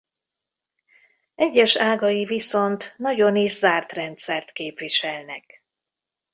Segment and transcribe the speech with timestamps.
[1.35, 5.63] Egyes ágai viszont nagyon is zárt rendszert képviselnek.